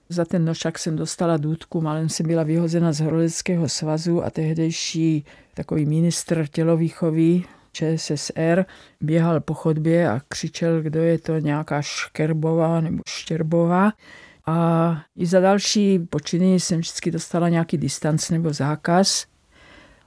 Za 0.08 0.24
ten 0.24 0.44
nošak 0.44 0.78
jsem 0.78 0.96
dostala 0.96 1.36
důdku, 1.36 1.80
malem 1.80 2.08
jsem 2.08 2.26
byla 2.26 2.42
vyhozena 2.42 2.92
z 2.92 3.00
Horoleckého 3.00 3.68
svazu 3.68 4.24
a 4.24 4.30
tehdejší 4.30 5.24
takový 5.54 5.86
ministr 5.86 6.46
tělovýchovy 6.46 7.42
ČSSR 7.72 8.64
běhal 9.00 9.40
po 9.40 9.54
chodbě 9.54 10.10
a 10.10 10.20
křičel, 10.28 10.82
kdo 10.82 11.00
je 11.02 11.18
to 11.18 11.38
nějaká 11.38 11.82
Škerbová 11.82 12.80
nebo 12.80 13.02
Štěrbová. 13.08 13.92
A 14.46 14.96
i 15.16 15.26
za 15.26 15.40
další 15.40 15.98
počiny 15.98 16.60
jsem 16.60 16.80
vždycky 16.80 17.10
dostala 17.10 17.48
nějaký 17.48 17.78
distanc 17.78 18.30
nebo 18.30 18.52
zákaz. 18.52 19.26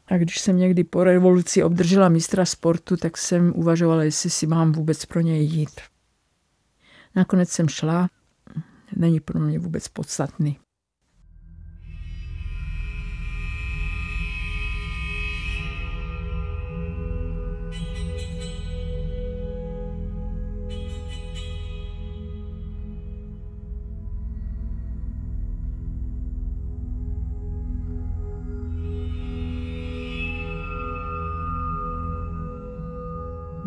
A 0.07 0.17
když 0.17 0.39
jsem 0.39 0.57
někdy 0.57 0.83
po 0.83 1.03
revoluci 1.03 1.63
obdržela 1.63 2.09
mistra 2.09 2.45
sportu, 2.45 2.97
tak 2.97 3.17
jsem 3.17 3.53
uvažovala, 3.55 4.03
jestli 4.03 4.29
si 4.29 4.47
mám 4.47 4.71
vůbec 4.71 5.05
pro 5.05 5.21
něj 5.21 5.45
jít. 5.45 5.81
Nakonec 7.15 7.49
jsem 7.49 7.69
šla, 7.69 8.09
není 8.95 9.19
pro 9.19 9.39
mě 9.39 9.59
vůbec 9.59 9.87
podstatný. 9.87 10.59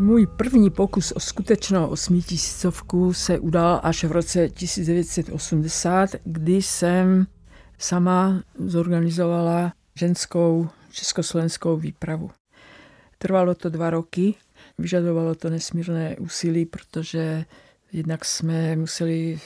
Můj 0.04 0.26
první 0.26 0.70
pokus 0.70 1.12
o 1.12 1.20
skutečnou 1.20 1.86
osmitisícovku 1.86 3.12
se 3.12 3.38
udal 3.38 3.80
až 3.82 4.04
v 4.04 4.12
roce 4.12 4.48
1980, 4.48 6.10
kdy 6.24 6.62
jsem 6.62 7.26
sama 7.78 8.42
zorganizovala 8.58 9.72
ženskou 9.94 10.68
československou 10.90 11.76
výpravu. 11.76 12.30
Trvalo 13.18 13.54
to 13.54 13.68
dva 13.68 13.90
roky, 13.90 14.34
vyžadovalo 14.78 15.34
to 15.34 15.50
nesmírné 15.50 16.16
úsilí, 16.16 16.66
protože 16.66 17.44
jednak 17.92 18.24
jsme 18.24 18.76
museli 18.76 19.40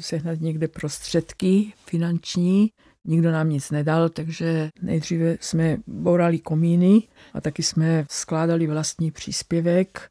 sehnat 0.00 0.40
někde 0.40 0.68
prostředky 0.68 1.72
finanční, 1.86 2.70
nikdo 3.04 3.32
nám 3.32 3.48
nic 3.48 3.70
nedal, 3.70 4.08
takže 4.08 4.70
nejdříve 4.82 5.36
jsme 5.40 5.76
bourali 5.86 6.38
komíny 6.38 7.02
a 7.34 7.40
taky 7.40 7.62
jsme 7.62 8.04
skládali 8.10 8.66
vlastní 8.66 9.10
příspěvek. 9.10 10.08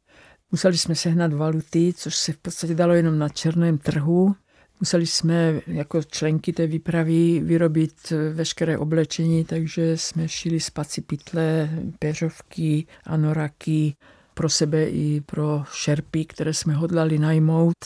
Museli 0.50 0.78
jsme 0.78 0.94
sehnat 0.94 1.32
valuty, 1.32 1.92
což 1.96 2.16
se 2.16 2.32
v 2.32 2.38
podstatě 2.38 2.74
dalo 2.74 2.94
jenom 2.94 3.18
na 3.18 3.28
černém 3.28 3.78
trhu. 3.78 4.34
Museli 4.80 5.06
jsme 5.06 5.60
jako 5.66 6.02
členky 6.02 6.52
té 6.52 6.66
výpravy 6.66 7.40
vyrobit 7.44 8.12
veškeré 8.32 8.78
oblečení, 8.78 9.44
takže 9.44 9.96
jsme 9.96 10.28
šili 10.28 10.60
spaci 10.60 11.00
pytle, 11.00 11.70
peřovky, 11.98 12.86
anoraky 13.04 13.94
pro 14.34 14.48
sebe 14.48 14.88
i 14.88 15.20
pro 15.20 15.64
šerpy, 15.72 16.24
které 16.24 16.54
jsme 16.54 16.74
hodlali 16.74 17.18
najmout. 17.18 17.76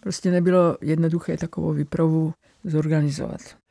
Prostě 0.00 0.30
nebylo 0.30 0.76
jednoduché 0.80 1.36
takovou 1.36 1.72
výpravu 1.72 2.34
zorganizovat. 2.64 3.61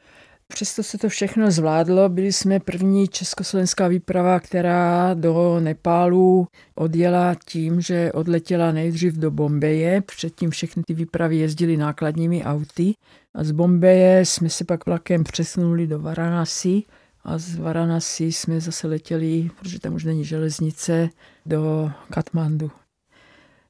Přesto 0.53 0.84
se 0.84 0.98
to 0.98 1.10
všechno 1.10 1.51
zvládlo. 1.51 2.10
Byli 2.10 2.34
jsme 2.34 2.60
první 2.60 3.08
československá 3.08 3.88
výprava, 3.88 4.39
která 4.39 5.13
do 5.13 5.60
Nepálu 5.60 6.48
odjela 6.75 7.36
tím, 7.46 7.81
že 7.81 8.12
odletěla 8.12 8.72
nejdřív 8.72 9.13
do 9.13 9.31
Bombeje. 9.31 10.01
Předtím 10.01 10.50
všechny 10.50 10.84
ty 10.84 10.93
výpravy 10.93 11.38
jezdily 11.38 11.77
nákladními 11.77 12.43
auty. 12.43 12.93
A 13.36 13.43
z 13.43 13.51
Bombeje 13.51 14.25
jsme 14.25 14.50
se 14.50 14.65
pak 14.65 14.86
vlakem 14.86 15.24
přesunuli 15.24 15.88
do 15.88 16.00
Varanasi 16.00 16.84
a 17.24 17.38
z 17.38 17.55
Varanasi 17.55 18.24
jsme 18.24 18.62
zase 18.62 18.88
letěli, 18.88 19.50
protože 19.60 19.79
tam 19.79 19.93
už 19.93 20.03
není 20.03 20.25
železnice, 20.25 21.10
do 21.46 21.91
Katmandu. 22.10 22.72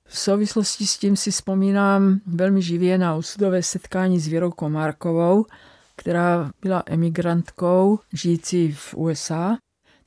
V 0.06 0.20
souvislosti 0.20 0.88
s 0.88 0.98
tím 0.98 1.16
si 1.16 1.32
vzpomínám 1.32 2.20
velmi 2.26 2.62
živě 2.62 2.98
na 2.98 3.16
osudové 3.16 3.64
setkání 3.64 4.20
s 4.20 4.28
Věrou 4.28 4.52
Komárkovou, 4.52 5.46
která 6.02 6.52
byla 6.62 6.84
emigrantkou 6.86 8.00
žijící 8.14 8.72
v 8.72 8.96
USA 8.96 9.58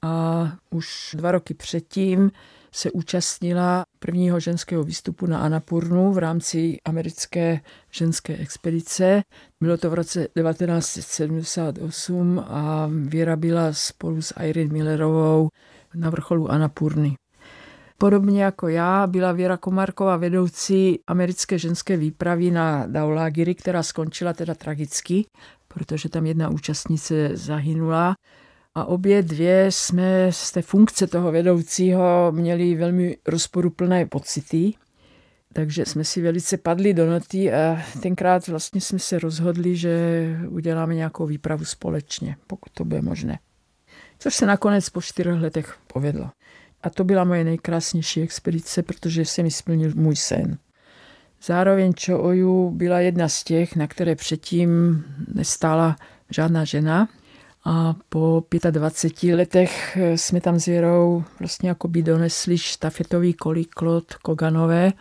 a 0.03 0.53
už 0.71 1.17
dva 1.19 1.33
roky 1.33 1.55
předtím 1.55 2.31
se 2.73 2.91
účastnila 2.91 3.85
prvního 3.99 4.41
ženského 4.41 4.85
výstupu 4.85 5.27
na 5.27 5.39
Anapurnu 5.39 6.13
v 6.13 6.19
rámci 6.19 6.77
americké 6.85 7.61
ženské 7.91 8.37
expedice. 8.37 9.23
Bylo 9.63 9.77
to 9.77 9.91
v 9.91 9.95
roce 9.95 10.21
1978 10.21 12.45
a 12.49 12.91
Věra 13.09 13.37
byla 13.37 13.73
spolu 13.73 14.23
s 14.23 14.35
Irene 14.43 14.73
Millerovou 14.73 15.49
na 15.95 16.11
vrcholu 16.11 16.51
Anapurny. 16.51 17.17
Podobně 17.99 18.45
jako 18.45 18.69
já 18.69 19.07
byla 19.07 19.33
Věra 19.33 19.57
Komarková 19.57 20.17
vedoucí 20.17 20.99
americké 21.07 21.59
ženské 21.59 21.97
výpravy 21.97 22.51
na 22.51 22.87
Daulagiri, 22.87 23.55
která 23.55 23.83
skončila 23.83 24.33
teda 24.33 24.55
tragicky, 24.55 25.27
protože 25.75 26.09
tam 26.09 26.27
jedna 26.27 26.49
účastnice 26.49 27.31
zahynula. 27.37 28.17
A 28.75 28.85
obě 28.85 29.23
dvě 29.23 29.67
jsme 29.73 30.33
z 30.33 30.53
té 30.53 30.63
funkce 30.63 31.07
toho 31.07 31.33
vedoucího 31.33 32.33
měli 32.33 32.75
velmi 32.75 33.17
rozporuplné 33.27 34.07
pocity, 34.07 34.75
takže 35.53 35.85
jsme 35.87 36.05
si 36.05 36.23
velice 36.23 36.57
padli 36.57 36.95
do 36.95 37.11
noty 37.11 37.53
a 37.53 37.83
tenkrát 38.03 38.49
vlastně 38.49 38.81
jsme 38.81 38.99
se 38.99 39.19
rozhodli, 39.19 39.77
že 39.77 40.27
uděláme 40.49 40.95
nějakou 40.95 41.27
výpravu 41.27 41.65
společně, 41.65 42.37
pokud 42.47 42.73
to 42.73 42.85
bude 42.85 43.03
možné. 43.03 43.39
Což 44.19 44.35
se 44.35 44.47
nakonec 44.47 44.89
po 44.89 45.03
čtyřech 45.03 45.41
letech 45.41 45.79
povedlo. 45.93 46.31
A 46.83 46.91
to 46.91 47.05
byla 47.05 47.25
moje 47.25 47.45
nejkrásnější 47.45 48.23
expedice, 48.23 48.83
protože 48.83 49.25
se 49.25 49.43
mi 49.43 49.51
splnil 49.51 49.93
můj 49.95 50.17
sen. 50.17 50.59
Zároveň 51.47 51.95
Čooju 51.95 52.71
byla 52.71 53.01
jedna 53.01 53.29
z 53.29 53.45
těch, 53.45 53.77
na 53.77 53.87
které 53.87 54.17
předtím 54.17 55.05
nestála 55.35 55.97
žádná 56.31 56.65
žena. 56.65 57.09
A 57.65 57.95
po 58.09 58.45
25 58.71 59.35
letech 59.35 59.99
jsme 60.17 60.41
tam 60.41 60.59
s 60.61 60.67
Věrou 60.67 61.25
vlastně 61.41 61.69
jako 61.69 61.89
by 61.89 62.03
donesli 62.03 62.59
štafetový 62.59 63.35
koliklot 63.35 64.15
Koganové, 64.15 64.93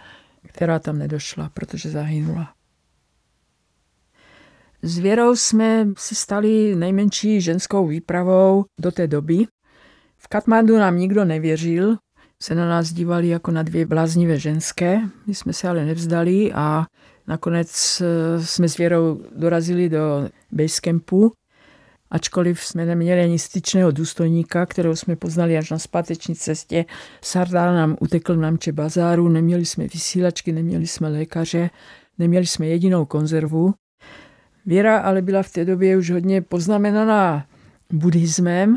která 0.48 0.80
tam 0.80 0.98
nedošla, 0.98 1.50
protože 1.54 1.90
zahynula. 1.90 2.54
S 4.82 4.98
Věrou 4.98 5.36
jsme 5.36 5.88
se 5.98 6.16
stali 6.16 6.76
nejmenší 6.76 7.42
ženskou 7.42 7.88
výpravou 7.88 8.66
do 8.80 8.92
té 8.92 9.08
doby. 9.08 9.46
V 10.18 10.28
Katmandu 10.28 10.78
nám 10.78 10.98
nikdo 10.98 11.26
nevěřil, 11.26 11.98
se 12.44 12.56
na 12.56 12.70
nás 12.70 12.94
dívali 12.94 13.28
jako 13.28 13.52
na 13.52 13.64
dvě 13.64 13.86
bláznivé 13.86 14.40
ženské. 14.40 15.02
My 15.28 15.36
jsme 15.36 15.54
se 15.54 15.68
ale 15.68 15.86
nevzdali 15.86 16.54
a 16.54 16.86
nakonec 17.28 18.02
eh, 18.02 18.46
jsme 18.46 18.70
s 18.70 18.78
Věrou 18.78 19.22
dorazili 19.36 19.90
do 19.90 20.30
basecampu, 20.52 21.32
ačkoliv 22.12 22.60
jsme 22.64 22.86
neměli 22.86 23.22
ani 23.22 23.40
styčného 23.40 23.92
důstojníka, 23.92 24.66
kterého 24.66 24.96
jsme 24.96 25.16
poznali 25.16 25.58
až 25.58 25.72
na 25.72 25.80
zpáteční 25.80 26.36
cestě. 26.36 26.86
Sardár 27.22 27.74
nám 27.74 27.98
utekl 28.00 28.36
na 28.36 28.52
mče 28.52 28.72
bazáru, 28.72 29.30
neměli 29.30 29.66
jsme 29.66 29.84
vysílačky, 29.84 30.52
neměli 30.52 30.88
jsme 30.88 31.10
lékaře, 31.10 31.70
neměli 32.20 32.46
jsme 32.46 32.68
jedinou 32.68 33.06
konzervu. 33.06 33.74
Věra 34.66 35.00
ale 35.00 35.22
byla 35.22 35.44
v 35.44 35.52
té 35.52 35.66
době 35.66 35.98
už 35.98 36.12
hodně 36.12 36.42
poznamenaná 36.42 37.46
buddhismem 37.92 38.76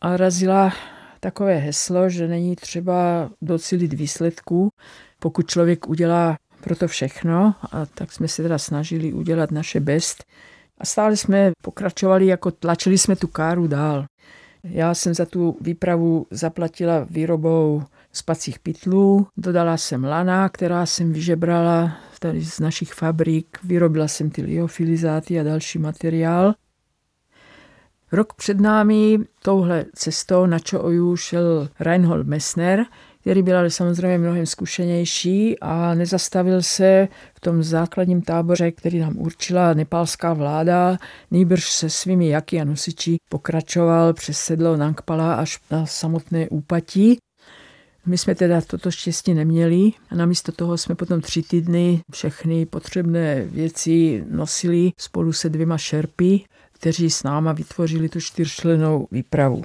a 0.00 0.16
razila 0.16 0.72
takové 1.20 1.56
heslo, 1.56 2.08
že 2.08 2.28
není 2.28 2.56
třeba 2.56 3.30
docílit 3.42 3.92
výsledků, 3.92 4.68
pokud 5.18 5.46
člověk 5.46 5.88
udělá 5.88 6.36
pro 6.60 6.76
to 6.76 6.88
všechno. 6.88 7.54
A 7.72 7.86
tak 7.86 8.12
jsme 8.12 8.28
se 8.28 8.42
teda 8.42 8.58
snažili 8.58 9.12
udělat 9.12 9.50
naše 9.50 9.80
best. 9.80 10.24
A 10.78 10.84
stále 10.86 11.16
jsme 11.16 11.52
pokračovali, 11.62 12.26
jako 12.26 12.50
tlačili 12.50 12.98
jsme 12.98 13.16
tu 13.16 13.26
káru 13.26 13.66
dál. 13.66 14.04
Já 14.64 14.94
jsem 14.94 15.14
za 15.14 15.26
tu 15.26 15.56
výpravu 15.60 16.26
zaplatila 16.30 17.06
výrobou 17.10 17.82
spacích 18.12 18.58
pytlů, 18.58 19.26
dodala 19.36 19.76
jsem 19.76 20.04
lana, 20.04 20.48
která 20.48 20.86
jsem 20.86 21.12
vyžebrala 21.12 21.96
tady 22.20 22.44
z 22.44 22.60
našich 22.60 22.94
fabrik, 22.94 23.58
vyrobila 23.64 24.08
jsem 24.08 24.30
ty 24.30 24.42
liofilizáty 24.42 25.40
a 25.40 25.42
další 25.42 25.78
materiál. 25.78 26.54
Rok 28.12 28.32
před 28.34 28.60
námi 28.60 29.18
touhle 29.42 29.84
cestou 29.94 30.46
na 30.46 30.58
Čooju 30.58 31.16
šel 31.16 31.68
Reinhold 31.80 32.26
Messner, 32.26 32.84
který 33.20 33.42
byl 33.42 33.58
ale 33.58 33.70
samozřejmě 33.70 34.18
mnohem 34.18 34.46
zkušenější 34.46 35.58
a 35.60 35.94
nezastavil 35.94 36.62
se 36.62 37.08
v 37.34 37.40
tom 37.40 37.62
základním 37.62 38.22
táboře, 38.22 38.70
který 38.72 38.98
nám 38.98 39.18
určila 39.18 39.74
nepálská 39.74 40.32
vláda, 40.32 40.96
nýbrž 41.30 41.70
se 41.70 41.90
svými 41.90 42.28
jaky 42.28 42.60
a 42.60 42.64
nosiči 42.64 43.16
pokračoval 43.28 44.12
přes 44.12 44.38
sedlo 44.38 44.76
Nangpala 44.76 45.34
až 45.34 45.58
na 45.70 45.86
samotné 45.86 46.48
úpatí. 46.48 47.18
My 48.06 48.18
jsme 48.18 48.34
teda 48.34 48.60
toto 48.60 48.90
štěstí 48.90 49.34
neměli 49.34 49.92
a 50.10 50.14
namísto 50.14 50.52
toho 50.52 50.78
jsme 50.78 50.94
potom 50.94 51.20
tři 51.20 51.42
týdny 51.42 52.00
všechny 52.12 52.66
potřebné 52.66 53.44
věci 53.44 54.24
nosili 54.30 54.90
spolu 54.98 55.32
se 55.32 55.48
dvěma 55.48 55.78
šerpy 55.78 56.44
kteří 56.78 57.10
s 57.10 57.22
náma 57.22 57.52
vytvořili 57.52 58.08
tu 58.08 58.20
čtyřčlenou 58.20 59.08
výpravu. 59.10 59.62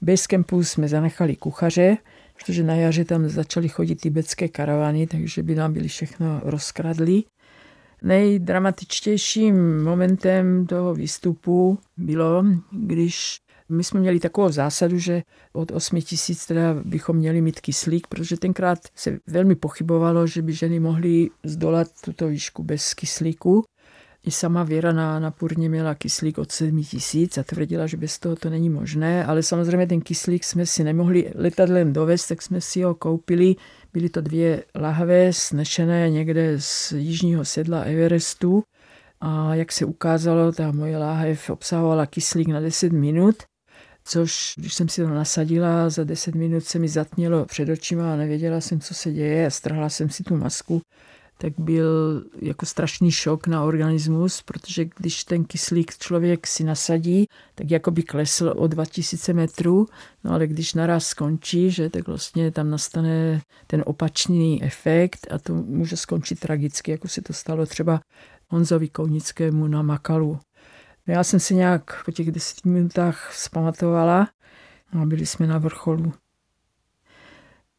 Bez 0.00 0.26
kempu 0.26 0.64
jsme 0.64 0.88
zanechali 0.88 1.36
kuchaře, 1.36 1.96
protože 2.38 2.62
na 2.62 2.74
jaře 2.74 3.04
tam 3.04 3.28
začaly 3.28 3.68
chodit 3.68 4.00
tibetské 4.00 4.48
karavany, 4.48 5.06
takže 5.06 5.42
by 5.42 5.54
nám 5.54 5.72
byli 5.72 5.88
všechno 5.88 6.40
rozkradli. 6.44 7.22
Nejdramatičtějším 8.02 9.82
momentem 9.82 10.66
toho 10.66 10.94
výstupu 10.94 11.78
bylo, 11.96 12.44
když 12.70 13.38
my 13.68 13.84
jsme 13.84 14.00
měli 14.00 14.20
takovou 14.20 14.48
zásadu, 14.48 14.98
že 14.98 15.22
od 15.52 15.70
8 15.70 16.00
tisíc 16.00 16.46
teda 16.46 16.74
bychom 16.84 17.16
měli 17.16 17.40
mít 17.40 17.60
kyslík, 17.60 18.06
protože 18.06 18.36
tenkrát 18.36 18.78
se 18.94 19.18
velmi 19.26 19.54
pochybovalo, 19.54 20.26
že 20.26 20.42
by 20.42 20.52
ženy 20.52 20.80
mohly 20.80 21.30
zdolat 21.44 21.88
tuto 22.04 22.28
výšku 22.28 22.62
bez 22.62 22.94
kyslíku. 22.94 23.64
I 24.26 24.30
sama 24.30 24.62
Věra 24.62 24.92
na, 24.92 25.18
na 25.18 25.30
Purně 25.30 25.68
měla 25.68 25.94
kyslík 25.94 26.38
od 26.38 26.52
7 26.52 26.84
tisíc 26.84 27.38
a 27.38 27.42
tvrdila, 27.42 27.86
že 27.86 27.96
bez 27.96 28.18
toho 28.18 28.36
to 28.36 28.50
není 28.50 28.70
možné, 28.70 29.24
ale 29.24 29.42
samozřejmě 29.42 29.86
ten 29.86 30.00
kyslík 30.00 30.44
jsme 30.44 30.66
si 30.66 30.84
nemohli 30.84 31.32
letadlem 31.34 31.92
dovést, 31.92 32.28
tak 32.28 32.42
jsme 32.42 32.60
si 32.60 32.82
ho 32.82 32.94
koupili. 32.94 33.56
Byly 33.92 34.08
to 34.08 34.20
dvě 34.20 34.64
lahve 34.74 35.32
snešené 35.32 36.10
někde 36.10 36.60
z 36.60 36.92
jižního 36.92 37.44
sedla 37.44 37.80
Everestu 37.80 38.62
a 39.20 39.54
jak 39.54 39.72
se 39.72 39.84
ukázalo, 39.84 40.52
ta 40.52 40.72
moje 40.72 40.98
láhev 40.98 41.50
obsahovala 41.50 42.06
kyslík 42.06 42.48
na 42.48 42.60
10 42.60 42.92
minut, 42.92 43.36
což 44.04 44.54
když 44.56 44.74
jsem 44.74 44.88
si 44.88 45.02
to 45.02 45.08
nasadila, 45.08 45.90
za 45.90 46.04
10 46.04 46.34
minut 46.34 46.64
se 46.64 46.78
mi 46.78 46.88
zatmělo 46.88 47.44
před 47.44 47.68
očima 47.68 48.12
a 48.12 48.16
nevěděla 48.16 48.60
jsem, 48.60 48.80
co 48.80 48.94
se 48.94 49.12
děje 49.12 49.46
a 49.46 49.50
strhla 49.50 49.88
jsem 49.88 50.10
si 50.10 50.22
tu 50.22 50.36
masku 50.36 50.82
tak 51.38 51.52
byl 51.58 52.24
jako 52.42 52.66
strašný 52.66 53.10
šok 53.10 53.46
na 53.46 53.64
organismus, 53.64 54.42
protože 54.42 54.84
když 54.98 55.24
ten 55.24 55.44
kyslík 55.44 55.98
člověk 55.98 56.46
si 56.46 56.64
nasadí, 56.64 57.26
tak 57.54 57.70
jako 57.70 57.90
by 57.90 58.02
klesl 58.02 58.54
o 58.56 58.66
2000 58.66 59.32
metrů, 59.32 59.86
no 60.24 60.32
ale 60.32 60.46
když 60.46 60.74
naraz 60.74 61.06
skončí, 61.06 61.70
že, 61.70 61.90
tak 61.90 62.06
vlastně 62.06 62.50
tam 62.50 62.70
nastane 62.70 63.42
ten 63.66 63.82
opačný 63.86 64.62
efekt 64.62 65.26
a 65.30 65.38
to 65.38 65.54
může 65.54 65.96
skončit 65.96 66.40
tragicky, 66.40 66.90
jako 66.90 67.08
se 67.08 67.22
to 67.22 67.32
stalo 67.32 67.66
třeba 67.66 68.00
Honzovi 68.48 68.88
Kounickému 68.88 69.66
na 69.66 69.82
Makalu. 69.82 70.38
No 71.06 71.14
já 71.14 71.24
jsem 71.24 71.40
si 71.40 71.54
nějak 71.54 72.04
po 72.04 72.12
těch 72.12 72.30
deseti 72.30 72.68
minutách 72.68 73.30
vzpamatovala 73.32 74.28
a 74.92 75.06
byli 75.06 75.26
jsme 75.26 75.46
na 75.46 75.58
vrcholu. 75.58 76.12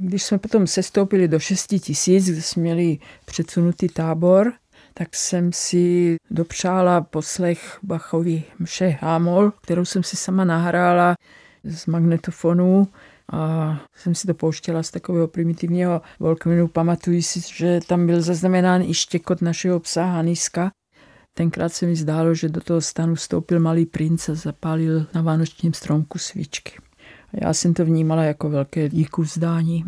Když 0.01 0.23
jsme 0.23 0.37
potom 0.37 0.67
sestoupili 0.67 1.27
do 1.27 1.39
6 1.39 1.67
tisíc, 1.67 2.29
kde 2.29 2.41
jsme 2.41 2.61
měli 2.61 2.97
předsunutý 3.25 3.87
tábor, 3.87 4.53
tak 4.93 5.15
jsem 5.15 5.53
si 5.53 6.15
dopřála 6.31 7.01
poslech 7.01 7.79
Bachovi 7.83 8.43
mše 8.59 8.97
Hámol, 9.01 9.51
kterou 9.51 9.85
jsem 9.85 10.03
si 10.03 10.17
sama 10.17 10.45
nahrála 10.45 11.15
z 11.63 11.85
magnetofonu 11.85 12.87
a 13.31 13.71
jsem 13.95 14.15
si 14.15 14.27
to 14.27 14.33
pouštěla 14.33 14.83
z 14.83 14.91
takového 14.91 15.27
primitivního 15.27 16.01
Volkmenu. 16.19 16.67
Pamatuji 16.67 17.21
si, 17.21 17.41
že 17.55 17.79
tam 17.87 18.05
byl 18.05 18.21
zaznamenán 18.21 18.81
i 18.81 18.93
štěkot 18.93 19.41
našeho 19.41 19.79
psa 19.79 20.05
Haniska. 20.05 20.71
Tenkrát 21.33 21.73
se 21.73 21.85
mi 21.85 21.95
zdálo, 21.95 22.33
že 22.33 22.49
do 22.49 22.61
toho 22.61 22.81
stanu 22.81 23.15
vstoupil 23.15 23.59
malý 23.59 23.85
princ 23.85 24.29
a 24.29 24.35
zapálil 24.35 25.05
na 25.13 25.21
vánočním 25.21 25.73
stromku 25.73 26.17
svíčky. 26.17 26.86
Já 27.33 27.53
jsem 27.53 27.73
to 27.73 27.85
vnímala 27.85 28.23
jako 28.23 28.49
velké 28.49 28.89
díku 28.89 29.21
vzdání. 29.21 29.85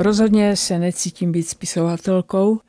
Rozhodně 0.00 0.56
se 0.56 0.78
necítím 0.78 1.32
být 1.32 1.42
spisovatelkou, 1.42 2.60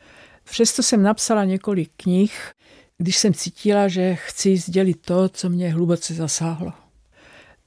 přesto 0.44 0.84
jsem 0.84 1.04
napsala 1.04 1.46
několik 1.46 1.92
knih, 1.98 2.52
když 2.98 3.18
jsem 3.18 3.34
cítila, 3.34 3.88
že 3.88 4.16
chci 4.16 4.58
sdělit 4.58 5.02
to, 5.02 5.30
co 5.30 5.50
mě 5.50 5.74
hluboce 5.74 6.14
zasáhlo. 6.14 6.74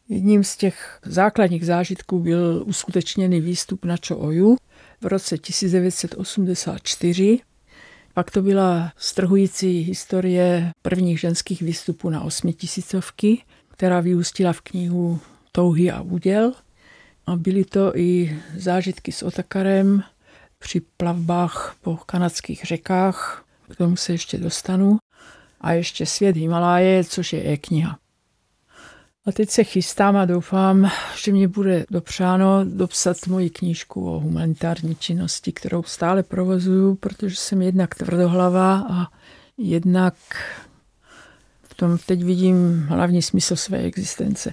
Jedním 0.09 0.45
z 0.45 0.57
těch 0.57 0.99
základních 1.05 1.67
zážitků 1.67 2.19
byl 2.19 2.63
uskutečněný 2.67 3.41
výstup 3.41 3.85
na 3.85 3.97
Čooju 3.97 4.57
v 5.01 5.07
roce 5.07 5.39
1984. 5.39 7.39
Pak 8.15 8.31
to 8.31 8.43
byla 8.43 8.93
strhující 8.97 9.81
historie 9.81 10.73
prvních 10.83 11.21
ženských 11.21 11.63
výstupů 11.63 12.11
na 12.11 12.21
osmitisícovky, 12.21 13.43
která 13.69 14.01
vyústila 14.01 14.53
v 14.53 14.61
knihu 14.61 15.21
Touhy 15.53 15.91
a 15.91 16.01
úděl– 16.01 16.53
a 17.27 17.37
byly 17.37 17.65
to 17.65 17.97
i 17.97 18.41
zážitky 18.57 19.13
s 19.13 19.23
otakarem 19.23 20.03
při 20.59 20.81
plavbách 20.97 21.77
po 21.83 21.97
kanadských 21.97 22.65
řekách, 22.65 23.45
k 23.71 23.77
tomu 23.77 23.97
se 23.97 24.13
ještě 24.13 24.39
dostanu. 24.39 24.99
A 25.61 25.73
ještě 25.73 26.07
Svět 26.07 26.37
Himaláje, 26.37 27.05
což 27.05 27.33
je 27.33 27.53
e-kniha. 27.53 27.99
A 29.27 29.33
teď 29.33 29.51
se 29.51 29.65
chystám 29.65 30.17
a 30.17 30.25
doufám, 30.25 30.91
že 31.25 31.33
mě 31.33 31.49
bude 31.49 31.87
dopřáno 31.91 32.65
dopsat 32.65 33.17
moji 33.27 33.51
knížku 33.51 34.11
o 34.11 34.21
humanitární 34.21 34.95
činnosti, 34.95 35.53
kterou 35.53 35.83
stále 35.83 36.23
provozuju, 36.23 36.95
protože 36.95 37.37
jsem 37.37 37.63
jednak 37.63 37.95
tvrdohlava 37.95 38.87
a 38.91 39.07
jednak 39.59 40.15
v 41.63 41.75
tom 41.75 41.99
teď 42.07 42.25
vidím 42.25 42.87
hlavní 42.89 43.23
smysl 43.23 43.57
své 43.57 43.79
existence. 43.79 44.53